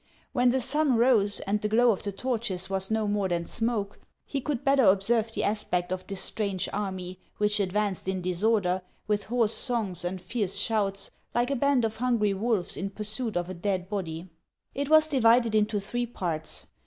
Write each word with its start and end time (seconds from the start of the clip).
When 0.33 0.49
the 0.49 0.59
sun 0.61 0.97
rose, 0.97 1.41
and 1.41 1.61
the 1.61 1.67
glow 1.67 1.91
of 1.91 2.01
the 2.01 2.11
torches 2.11 2.71
was 2.71 2.89
no 2.89 3.07
more 3.07 3.27
than 3.29 3.45
smoke, 3.45 3.99
he 4.25 4.41
could 4.41 4.63
better 4.63 4.85
observe 4.85 5.31
the 5.31 5.43
aspect 5.43 5.91
of 5.91 6.07
this 6.07 6.21
strange 6.21 6.67
army, 6.73 7.19
which 7.37 7.59
advanced 7.59 8.07
in 8.07 8.23
disorder, 8.23 8.81
with 9.05 9.25
hoarse 9.25 9.53
songs 9.53 10.03
and 10.03 10.19
fierce 10.19 10.55
shouts, 10.55 11.11
like 11.35 11.51
a 11.51 11.55
band 11.55 11.85
of 11.85 11.97
hungry 11.97 12.33
wolves 12.33 12.77
in 12.77 12.89
pursuit 12.89 13.37
of 13.37 13.47
a 13.47 13.53
dead 13.53 13.89
body. 13.89 14.27
It 14.73 14.89
was 14.89 15.07
divided 15.07 15.53
into 15.53 15.79
three 15.79 16.07
parts. 16.07 16.65